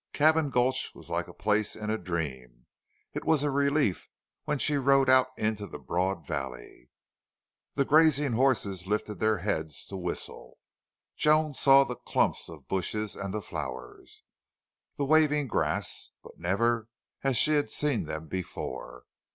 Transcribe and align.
Cabin 0.13 0.49
Gulch 0.49 0.95
was 0.95 1.11
like 1.11 1.27
a 1.27 1.31
place 1.33 1.75
in 1.75 1.91
a 1.91 1.97
dream. 1.99 2.65
It 3.13 3.23
was 3.23 3.43
a 3.43 3.51
relief 3.51 4.09
when 4.45 4.57
she 4.57 4.75
rode 4.77 5.11
out 5.11 5.27
into 5.37 5.67
the 5.67 5.77
broad 5.77 6.25
valley. 6.25 6.89
The 7.75 7.85
grazing 7.85 8.33
horses 8.33 8.87
lifted 8.87 9.19
their 9.19 9.37
heads 9.37 9.85
to 9.89 9.95
whistle. 9.97 10.57
Joan 11.17 11.53
saw 11.53 11.83
the 11.83 11.97
clumps 11.97 12.49
of 12.49 12.67
bushes 12.67 13.15
and 13.15 13.31
the 13.31 13.43
flowers, 13.43 14.23
the 14.97 15.05
waving 15.05 15.45
grass, 15.45 16.09
but 16.23 16.35
never 16.39 16.87
as 17.23 17.37
she 17.37 17.51
had 17.51 17.69
seen 17.69 18.05
them 18.05 18.27
before. 18.27 19.03